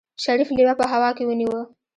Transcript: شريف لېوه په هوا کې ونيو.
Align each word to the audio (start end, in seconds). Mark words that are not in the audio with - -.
شريف 0.23 0.49
لېوه 0.57 0.73
په 0.79 0.85
هوا 0.91 1.09
کې 1.17 1.23
ونيو. 1.25 1.59